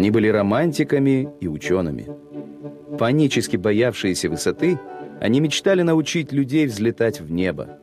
Они 0.00 0.10
были 0.10 0.28
романтиками 0.28 1.28
и 1.40 1.46
учеными. 1.46 2.08
Панически 2.98 3.58
боявшиеся 3.58 4.30
высоты, 4.30 4.78
они 5.20 5.40
мечтали 5.40 5.82
научить 5.82 6.32
людей 6.32 6.66
взлетать 6.66 7.20
в 7.20 7.30
небо. 7.30 7.78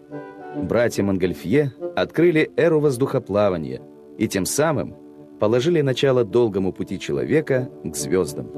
Братья 0.56 1.04
Монгольфье 1.04 1.74
открыли 1.96 2.50
эру 2.58 2.80
воздухоплавания 2.80 3.84
и 4.18 4.28
тем 4.28 4.48
самым 4.48 4.96
положили 5.40 5.82
начало 5.82 6.26
долгому 6.26 6.74
пути 6.74 7.00
человека 7.00 7.70
к 7.84 7.96
звездам. 7.96 8.50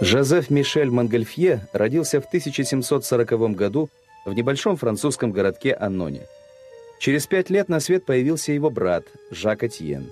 Жозеф 0.00 0.50
Мишель 0.50 0.90
Монгольфье 0.90 1.60
родился 1.72 2.20
в 2.20 2.26
1740 2.26 3.54
году 3.54 3.88
в 4.26 4.34
небольшом 4.34 4.76
французском 4.76 5.30
городке 5.30 5.74
Анноне. 5.74 6.22
Через 6.98 7.26
пять 7.26 7.48
лет 7.50 7.68
на 7.68 7.80
свет 7.80 8.04
появился 8.04 8.52
его 8.52 8.70
брат 8.70 9.04
Жак 9.30 9.62
Этьен. 9.62 10.10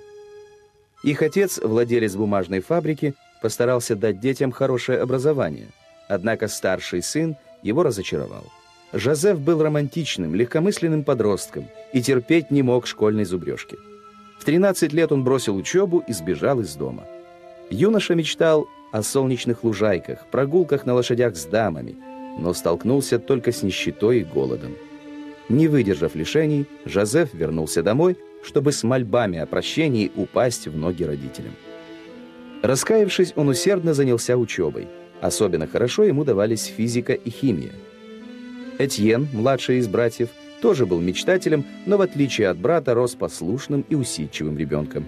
Их 1.03 1.21
отец, 1.21 1.59
владелец 1.61 2.15
бумажной 2.15 2.61
фабрики, 2.61 3.13
постарался 3.41 3.95
дать 3.95 4.19
детям 4.19 4.51
хорошее 4.51 4.99
образование, 4.99 5.67
однако 6.07 6.47
старший 6.47 7.03
сын 7.03 7.35
его 7.61 7.83
разочаровал. 7.83 8.45
Жозеф 8.93 9.39
был 9.39 9.61
романтичным, 9.61 10.33
легкомысленным 10.33 11.03
подростком 11.03 11.67
и 11.93 12.01
терпеть 12.01 12.51
не 12.51 12.63
мог 12.63 12.87
школьной 12.87 13.25
зубрежки. 13.25 13.77
В 14.39 14.45
13 14.45 14.93
лет 14.93 15.11
он 15.11 15.23
бросил 15.23 15.55
учебу 15.55 16.03
и 16.07 16.13
сбежал 16.13 16.61
из 16.61 16.73
дома. 16.75 17.05
Юноша 17.69 18.15
мечтал 18.15 18.67
о 18.93 19.03
солнечных 19.03 19.65
лужайках, 19.65 20.25
прогулках 20.31 20.85
на 20.85 20.93
лошадях 20.93 21.35
с 21.35 21.43
дамами, 21.45 21.97
но 22.39 22.53
столкнулся 22.53 23.19
только 23.19 23.51
с 23.51 23.61
нищетой 23.61 24.21
и 24.21 24.23
голодом. 24.23 24.75
Не 25.49 25.67
выдержав 25.67 26.15
лишений, 26.15 26.65
Жозеф 26.85 27.33
вернулся 27.33 27.81
домой, 27.81 28.17
чтобы 28.43 28.71
с 28.71 28.83
мольбами 28.83 29.39
о 29.39 29.45
прощении 29.45 30.11
упасть 30.15 30.67
в 30.67 30.77
ноги 30.77 31.03
родителям. 31.03 31.53
Раскаявшись, 32.63 33.33
он 33.35 33.49
усердно 33.49 33.93
занялся 33.93 34.35
учебой. 34.35 34.87
Особенно 35.21 35.67
хорошо 35.67 36.03
ему 36.03 36.23
давались 36.23 36.65
физика 36.65 37.13
и 37.13 37.29
химия. 37.29 37.73
Этьен, 38.77 39.27
младший 39.33 39.77
из 39.77 39.87
братьев, 39.87 40.29
тоже 40.61 40.85
был 40.85 40.99
мечтателем, 40.99 41.65
но 41.85 41.97
в 41.97 42.01
отличие 42.01 42.49
от 42.49 42.57
брата 42.57 42.93
рос 42.93 43.15
послушным 43.15 43.85
и 43.89 43.95
усидчивым 43.95 44.57
ребенком. 44.57 45.07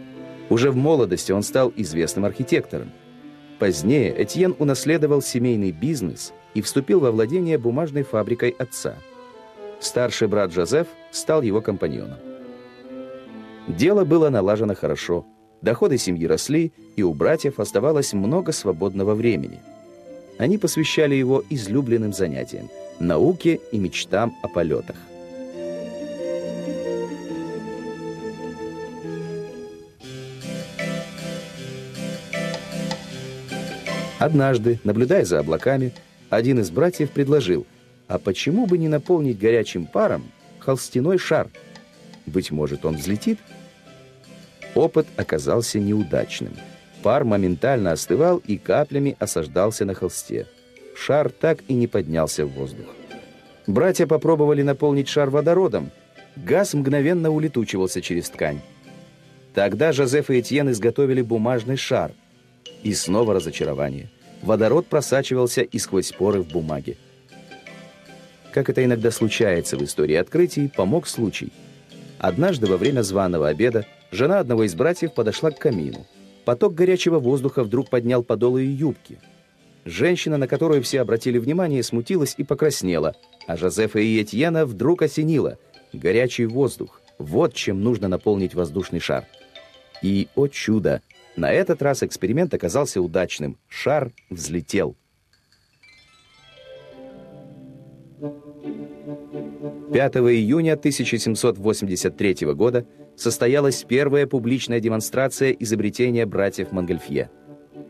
Уже 0.49 0.71
в 0.71 0.75
молодости 0.75 1.31
он 1.31 1.43
стал 1.43 1.71
известным 1.75 2.25
архитектором. 2.25 2.91
Позднее 3.59 4.15
Этьен 4.23 4.55
унаследовал 4.57 5.21
семейный 5.21 5.71
бизнес 5.71 6.33
и 6.53 6.61
вступил 6.61 6.99
во 7.01 7.11
владение 7.11 7.57
бумажной 7.57 8.03
фабрикой 8.03 8.51
отца. 8.51 8.95
Старший 9.79 10.27
брат 10.27 10.51
Жозеф 10.51 10.87
стал 11.11 11.41
его 11.41 11.61
компаньоном. 11.61 12.17
Дело 13.67 14.03
было 14.03 14.29
налажено 14.29 14.75
хорошо, 14.75 15.25
доходы 15.61 15.97
семьи 15.97 16.25
росли, 16.25 16.73
и 16.95 17.03
у 17.03 17.13
братьев 17.13 17.59
оставалось 17.59 18.13
много 18.13 18.51
свободного 18.51 19.15
времени. 19.15 19.59
Они 20.37 20.57
посвящали 20.57 21.15
его 21.15 21.43
излюбленным 21.49 22.13
занятиям– 22.13 22.69
науке 22.99 23.59
и 23.71 23.77
мечтам 23.77 24.35
о 24.41 24.47
полетах. 24.47 24.95
Однажды, 34.19 34.79
наблюдая 34.83 35.23
за 35.23 35.39
облаками, 35.39 35.93
один 36.29 36.59
из 36.59 36.69
братьев 36.71 37.11
предложил, 37.11 37.65
а 38.09 38.19
почему 38.19 38.65
бы 38.65 38.77
не 38.77 38.89
наполнить 38.89 39.39
горячим 39.39 39.85
паром 39.85 40.29
холстяной 40.59 41.17
шар? 41.17 41.47
Быть 42.25 42.51
может, 42.51 42.83
он 42.83 42.97
взлетит? 42.97 43.39
Опыт 44.75 45.07
оказался 45.15 45.79
неудачным. 45.79 46.53
Пар 47.01 47.23
моментально 47.23 47.93
остывал 47.93 48.39
и 48.39 48.57
каплями 48.57 49.15
осаждался 49.19 49.85
на 49.85 49.93
холсте. 49.93 50.45
Шар 50.93 51.29
так 51.29 51.59
и 51.69 51.73
не 51.73 51.87
поднялся 51.87 52.45
в 52.45 52.49
воздух. 52.49 52.87
Братья 53.65 54.05
попробовали 54.05 54.61
наполнить 54.61 55.07
шар 55.07 55.29
водородом. 55.29 55.91
Газ 56.35 56.73
мгновенно 56.73 57.29
улетучивался 57.29 58.01
через 58.01 58.29
ткань. 58.29 58.59
Тогда 59.53 59.93
Жозеф 59.93 60.29
и 60.29 60.41
Этьен 60.41 60.69
изготовили 60.69 61.21
бумажный 61.21 61.77
шар– 61.77 62.11
и 62.83 62.93
снова 62.93 63.33
разочарование. 63.33 64.09
Водород 64.41 64.87
просачивался 64.87 65.61
и 65.61 65.79
сквозь 65.79 66.11
поры 66.11 66.41
в 66.41 66.47
бумаге. 66.47 66.97
Как 68.53 68.69
это 68.69 68.83
иногда 68.83 69.11
случается 69.11 69.77
в 69.77 69.83
истории 69.83 70.15
открытий, 70.15 70.71
помог 70.75 71.07
случай. 71.07 71.51
Однажды 72.17 72.67
во 72.67 72.77
время 72.77 73.01
званого 73.01 73.47
обеда 73.47 73.85
жена 74.11 74.39
одного 74.39 74.63
из 74.63 74.75
братьев 74.75 75.13
подошла 75.13 75.51
к 75.51 75.59
камину. 75.59 76.05
Поток 76.45 76.73
горячего 76.73 77.19
воздуха 77.19 77.63
вдруг 77.63 77.89
поднял 77.89 78.23
подол 78.23 78.57
ее 78.57 78.73
юбки. 78.73 79.19
Женщина, 79.85 80.37
на 80.37 80.47
которую 80.47 80.81
все 80.83 81.01
обратили 81.01 81.37
внимание, 81.37 81.83
смутилась 81.83 82.35
и 82.37 82.43
покраснела, 82.43 83.15
а 83.47 83.55
Жозефа 83.55 83.99
и 83.99 84.21
Этьена 84.21 84.65
вдруг 84.65 85.03
осенила. 85.03 85.57
Горячий 85.93 86.45
воздух. 86.45 87.01
Вот 87.17 87.53
чем 87.53 87.83
нужно 87.83 88.07
наполнить 88.07 88.55
воздушный 88.55 88.99
шар. 88.99 89.25
И, 90.01 90.27
о 90.35 90.47
чудо, 90.47 91.01
на 91.35 91.51
этот 91.51 91.81
раз 91.81 92.03
эксперимент 92.03 92.53
оказался 92.53 93.01
удачным. 93.01 93.57
Шар 93.67 94.11
взлетел. 94.29 94.95
5 98.19 100.15
июня 100.17 100.73
1783 100.73 102.53
года 102.53 102.85
состоялась 103.15 103.85
первая 103.87 104.27
публичная 104.27 104.81
демонстрация 104.81 105.51
изобретения 105.51 106.25
братьев 106.25 106.71
Монгольфье. 106.71 107.29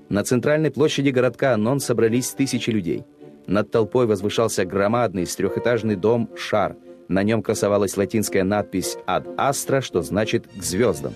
На 0.10 0.24
центральной 0.24 0.70
площади 0.72 1.10
городка 1.10 1.54
Анон 1.54 1.80
собрались 1.80 2.32
тысячи 2.32 2.70
людей. 2.70 3.06
Над 3.48 3.72
толпой 3.72 4.06
возвышался 4.06 4.66
громадный 4.66 5.26
трехэтажный 5.26 5.96
дом 5.96 6.30
«Шар». 6.36 6.76
На 7.08 7.24
нем 7.24 7.42
красовалась 7.42 7.98
латинская 7.98 8.44
надпись 8.44 8.98
«Ad 9.08 9.36
Astra», 9.36 9.82
что 9.82 10.04
значит 10.04 10.46
«к 10.56 10.62
звездам». 10.62 11.16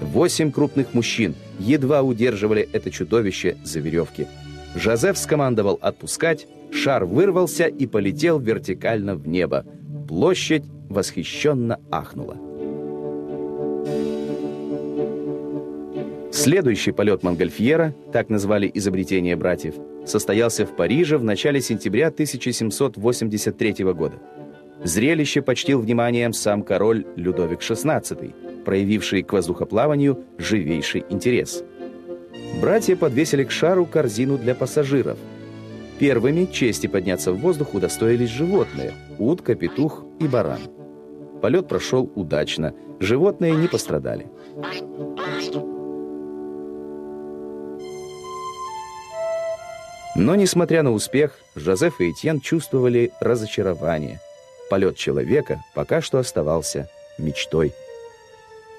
Восемь 0.00 0.50
крупных 0.50 0.92
мужчин 0.92 1.36
едва 1.60 2.02
удерживали 2.02 2.68
это 2.72 2.90
чудовище 2.90 3.56
за 3.62 3.78
веревки. 3.78 4.26
Жозеф 4.74 5.18
скомандовал 5.18 5.78
отпускать, 5.80 6.48
шар 6.72 7.04
вырвался 7.04 7.66
и 7.66 7.86
полетел 7.86 8.38
вертикально 8.38 9.14
в 9.14 9.26
небо. 9.28 9.64
Площадь 10.08 10.64
восхищенно 10.88 11.78
ахнула. 11.90 12.36
Следующий 16.32 16.92
полет 16.92 17.22
Монгольфьера, 17.22 17.94
так 18.12 18.28
назвали 18.28 18.70
изобретение 18.72 19.36
братьев, 19.36 19.74
состоялся 20.06 20.64
в 20.64 20.74
Париже 20.74 21.18
в 21.18 21.24
начале 21.24 21.60
сентября 21.60 22.08
1783 22.08 23.84
года. 23.92 24.16
Зрелище 24.82 25.42
почтил 25.42 25.80
вниманием 25.80 26.32
сам 26.32 26.62
король 26.62 27.04
Людовик 27.16 27.60
XVI– 27.60 28.34
проявивший 28.64 29.22
к 29.22 29.32
воздухоплаванию 29.32 30.24
живейший 30.38 31.04
интерес. 31.08 31.64
Братья 32.60 32.96
подвесили 32.96 33.44
к 33.44 33.50
шару 33.50 33.86
корзину 33.86 34.38
для 34.38 34.54
пассажиров. 34.54 35.18
Первыми 36.00 36.46
чести 36.46 36.86
подняться 36.86 37.30
в 37.30 37.40
воздух 37.40 37.74
удостоились 37.74 38.30
животные– 38.30 38.94
утка, 39.18 39.54
петух 39.54 40.02
и 40.18 40.26
баран. 40.26 40.60
Полет 41.42 41.68
прошел 41.68 42.10
удачно, 42.14 42.74
животные 43.00 43.54
не 43.54 43.68
пострадали. 43.68 44.26
Но, 50.16 50.36
несмотря 50.36 50.82
на 50.82 50.92
успех, 50.92 51.38
Жозеф 51.54 52.00
и 52.00 52.10
Этьен 52.10 52.40
чувствовали 52.40 53.12
разочарование. 53.20 54.20
Полет 54.70 54.96
человека 54.96 55.62
пока 55.74 56.00
что 56.00 56.18
оставался 56.18 56.88
мечтой. 57.18 57.74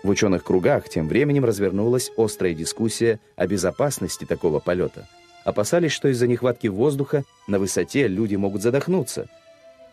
В 0.01 0.09
ученых 0.09 0.43
кругах 0.43 0.89
тем 0.89 1.07
временем 1.07 1.45
развернулась 1.45 2.11
острая 2.17 2.55
дискуссия 2.55 3.19
о 3.35 3.45
безопасности 3.45 4.25
такого 4.25 4.57
полета. 4.57 5.07
Опасались, 5.43 5.91
что 5.91 6.07
из-за 6.09 6.27
нехватки 6.27 6.67
воздуха 6.67 7.23
на 7.47 7.59
высоте 7.59 8.07
люди 8.07 8.35
могут 8.35 8.61
задохнуться. 8.61 9.27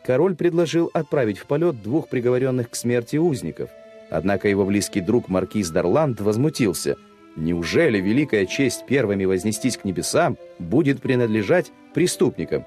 Король 0.05 0.37
предложил 0.37 0.91
отправить 0.93 1.39
в 1.39 1.47
полет 1.47 1.83
двух 1.83 2.09
приговоренных 2.09 2.71
к 2.71 2.75
смерти 2.75 3.17
узников. 3.17 3.71
Однако 4.11 4.49
его 4.49 4.65
близкий 4.65 5.01
друг 5.01 5.29
маркиз 5.29 5.71
Дарланд 5.71 6.21
возмутился. 6.21 6.97
Неужели 7.37 8.01
великая 8.01 8.47
честь 8.47 8.87
первыми 8.87 9.25
вознестись 9.25 9.77
к 9.77 9.85
небесам 9.85 10.37
будет 10.59 11.01
принадлежать 11.01 11.73
преступникам? 11.95 12.65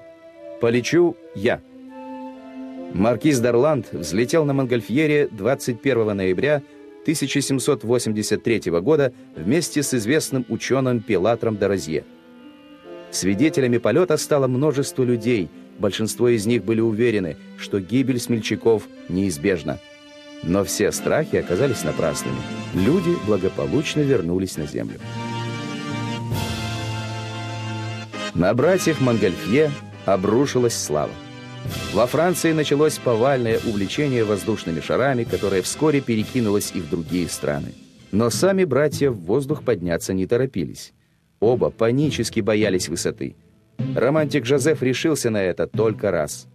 Полечу 0.60 1.16
я. 1.34 1.60
Маркиз 2.94 3.40
Дарланд 3.40 3.92
взлетел 3.92 4.44
на 4.44 4.52
Монгольфьере 4.52 5.28
21 5.28 6.16
ноября 6.16 6.62
1783 7.02 8.70
года 8.80 9.12
вместе 9.34 9.82
с 9.82 9.94
известным 9.94 10.46
ученым 10.48 11.00
Пилатром 11.00 11.56
Дорозье. 11.56 12.04
Свидетелями 13.12 13.76
полета 13.76 14.16
стало 14.16 14.46
множество 14.46 15.04
людей, 15.04 15.50
большинство 15.78 16.28
из 16.28 16.46
них 16.46 16.64
были 16.64 16.80
уверены, 16.80 17.36
что 17.58 17.78
гибель 17.78 18.18
смельчаков 18.18 18.88
неизбежна. 19.10 19.78
Но 20.42 20.64
все 20.64 20.90
страхи 20.92 21.36
оказались 21.36 21.84
напрасными. 21.84 22.38
Люди 22.74 23.14
благополучно 23.26 24.00
вернулись 24.00 24.56
на 24.56 24.66
Землю. 24.66 24.98
На 28.34 28.54
братьев 28.54 29.02
Монгольфье 29.02 29.70
обрушилась 30.06 30.74
слава. 30.74 31.12
Во 31.92 32.06
Франции 32.06 32.52
началось 32.52 32.98
повальное 32.98 33.60
увлечение 33.66 34.24
воздушными 34.24 34.80
шарами, 34.80 35.24
которое 35.24 35.60
вскоре 35.60 36.00
перекинулось 36.00 36.72
и 36.74 36.80
в 36.80 36.88
другие 36.88 37.28
страны. 37.28 37.74
Но 38.10 38.30
сами 38.30 38.64
братья 38.64 39.10
в 39.10 39.20
воздух 39.20 39.62
подняться 39.62 40.14
не 40.14 40.26
торопились. 40.26 40.94
Оба 41.42 41.70
панически 41.70 42.38
боялись 42.38 42.88
высоты. 42.88 43.34
Романтик 43.96 44.46
Жозеф 44.46 44.80
решился 44.80 45.28
на 45.28 45.42
это 45.42 45.66
только 45.66 46.12
раз. 46.12 46.46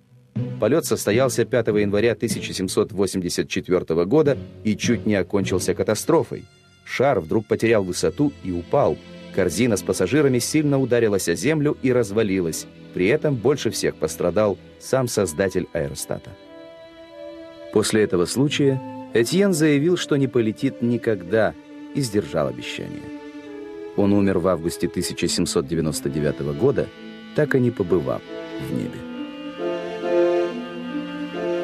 Полет 0.62 0.86
состоялся 0.86 1.44
5 1.44 1.68
января 1.68 2.14
1784 2.14 4.06
года 4.06 4.38
и 4.64 4.78
чуть 4.78 5.06
не 5.06 5.16
окончился 5.16 5.74
катастрофой. 5.74 6.46
Шар 6.86 7.20
вдруг 7.20 7.48
потерял 7.48 7.84
высоту 7.84 8.32
и 8.46 8.52
упал. 8.54 8.98
Корзина 9.36 9.76
с 9.76 9.82
пассажирами 9.82 10.40
сильно 10.40 10.80
ударилась 10.80 11.28
о 11.28 11.36
землю 11.36 11.78
и 11.82 11.92
развалилась. 11.92 12.66
При 12.94 13.08
этом 13.08 13.36
больше 13.36 13.72
всех 13.72 13.98
пострадал 13.98 14.58
сам 14.80 15.10
создатель 15.10 15.68
аэростата. 15.74 16.30
После 17.74 18.04
этого 18.04 18.24
случая 18.24 18.82
Этьен 19.14 19.52
заявил, 19.52 19.98
что 19.98 20.16
не 20.16 20.30
полетит 20.30 20.82
никогда, 20.82 21.54
и 21.94 22.00
сдержал 22.00 22.48
обещание. 22.48 23.17
Он 23.98 24.14
умер 24.14 24.38
в 24.40 24.48
августе 24.48 24.88
1799 24.88 26.40
года, 26.58 26.88
так 27.36 27.56
и 27.56 27.60
не 27.60 27.72
побывав 27.72 28.22
в 28.62 28.74
небе. 28.74 29.00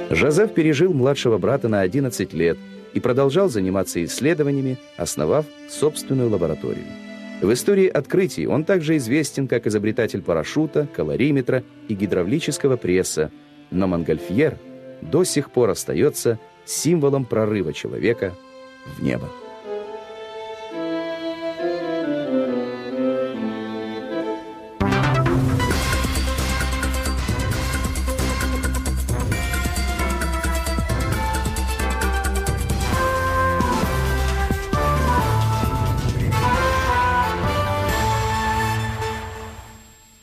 Жозеф 0.10 0.54
пережил 0.54 0.94
младшего 0.94 1.38
брата 1.38 1.70
на 1.70 1.82
11 1.82 2.34
лет 2.34 2.58
и 2.94 3.00
продолжал 3.00 3.50
заниматься 3.50 4.04
исследованиями, 4.04 4.78
основав 4.98 5.46
собственную 5.70 6.30
лабораторию. 6.30 6.86
В 7.42 7.52
истории 7.52 7.88
открытий 7.88 8.48
он 8.48 8.64
также 8.64 8.98
известен 8.98 9.48
как 9.48 9.68
изобретатель 9.68 10.22
парашюта, 10.22 10.88
калориметра 10.96 11.64
и 11.88 11.94
гидравлического 11.94 12.78
пресса, 12.78 13.32
но 13.72 13.88
Монгольфьер 13.88 14.58
до 15.02 15.24
сих 15.24 15.52
пор 15.52 15.72
остается 15.72 16.40
символом 16.66 17.26
прорыва 17.26 17.74
человека 17.74 18.34
в 18.98 19.04
небо. 19.04 19.30